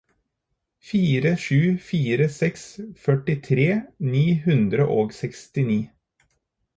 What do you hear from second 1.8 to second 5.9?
fire seks førtitre ni hundre og sekstini